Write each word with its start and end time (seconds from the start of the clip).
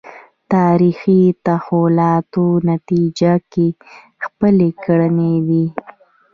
تاریخي 0.53 1.19
تحولاتو 1.45 2.45
نتیجه 2.69 3.33
کې 3.51 3.67
خپلې 4.23 4.69
کړې 4.83 5.33
دي 5.47 5.65